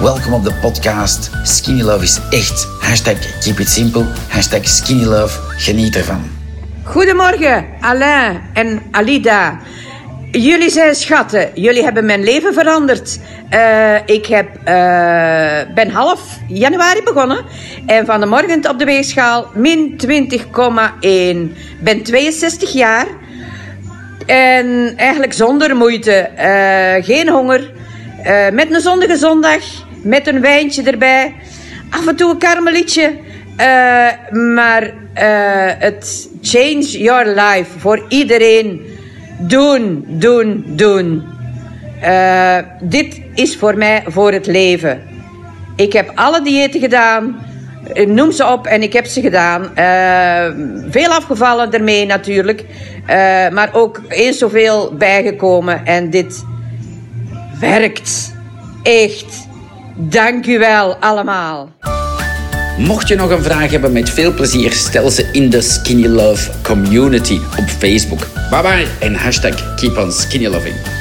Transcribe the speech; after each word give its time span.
Welkom 0.00 0.32
op 0.32 0.44
de 0.44 0.52
podcast. 0.60 1.30
Skinny 1.42 1.82
Love 1.82 2.04
is 2.04 2.20
echt. 2.30 2.68
Hashtag 2.80 3.40
keep 3.40 3.58
it 3.58 3.68
simple. 3.68 4.04
Hashtag. 4.28 4.60
Geniet 5.56 5.96
ervan. 5.96 6.30
Goedemorgen, 6.84 7.66
Alain 7.80 8.40
en 8.52 8.82
Alida. 8.90 9.58
Jullie 10.30 10.70
zijn 10.70 10.94
schatten. 10.94 11.50
Jullie 11.54 11.82
hebben 11.82 12.04
mijn 12.04 12.22
leven 12.22 12.54
veranderd. 12.54 13.18
Uh, 13.54 13.94
ik 14.06 14.26
heb, 14.26 14.48
uh, 14.56 15.74
ben 15.74 15.90
half 15.90 16.38
januari 16.48 17.02
begonnen. 17.02 17.44
En 17.86 18.06
van 18.06 18.20
de 18.20 18.26
morgen 18.26 18.70
op 18.70 18.78
de 18.78 18.84
weegschaal 18.84 19.46
min 19.54 20.00
20,1. 20.06 21.58
Ben 21.80 22.02
62 22.02 22.72
jaar. 22.72 23.06
En 24.26 24.92
eigenlijk 24.96 25.32
zonder 25.32 25.76
moeite. 25.76 26.30
Uh, 26.38 27.04
geen 27.04 27.28
honger. 27.28 27.78
Met 28.52 28.74
een 28.74 28.80
zonnige 28.80 29.16
zondag. 29.16 29.62
Met 30.02 30.26
een 30.26 30.40
wijntje 30.40 30.82
erbij. 30.82 31.34
Af 31.90 32.06
en 32.06 32.16
toe 32.16 32.30
een 32.30 32.38
karmelietje. 32.38 33.18
maar 34.54 34.92
het 35.78 36.28
change 36.42 36.98
your 36.98 37.26
life 37.26 37.78
voor 37.78 38.04
iedereen 38.08 38.98
doen, 39.38 40.04
doen, 40.08 40.64
doen. 40.66 41.24
Dit 42.82 43.20
is 43.34 43.56
voor 43.56 43.76
mij 43.76 44.02
voor 44.06 44.32
het 44.32 44.46
leven. 44.46 45.02
Ik 45.76 45.92
heb 45.92 46.12
alle 46.14 46.42
diëten 46.42 46.80
gedaan. 46.80 47.48
Noem 48.06 48.32
ze 48.32 48.46
op 48.46 48.66
en 48.66 48.82
ik 48.82 48.92
heb 48.92 49.06
ze 49.06 49.20
gedaan. 49.20 49.70
Veel 50.90 51.08
afgevallen 51.10 51.72
ermee 51.72 52.06
natuurlijk. 52.06 52.64
Maar 53.52 53.68
ook 53.72 54.00
eens 54.08 54.38
zoveel 54.38 54.94
bijgekomen. 54.94 55.86
En 55.86 56.10
dit 56.10 56.44
werkt. 57.60 58.32
Echt. 58.82 59.48
Dank 59.96 60.46
u 60.46 60.58
wel 60.58 60.96
allemaal. 60.96 61.70
Mocht 62.78 63.08
je 63.08 63.14
nog 63.14 63.30
een 63.30 63.42
vraag 63.42 63.70
hebben, 63.70 63.92
met 63.92 64.10
veel 64.10 64.34
plezier 64.34 64.72
stel 64.72 65.10
ze 65.10 65.28
in 65.32 65.50
de 65.50 65.60
Skinny 65.60 66.06
Love 66.06 66.50
community 66.62 67.40
op 67.58 67.68
Facebook. 67.68 68.26
Bye 68.50 68.62
bye 68.62 68.86
en 69.00 69.14
hashtag 69.14 69.74
keep 69.74 69.96
on 69.96 70.12
skinny 70.12 70.46
loving. 70.46 70.99